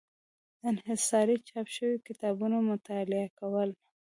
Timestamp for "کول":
3.39-3.69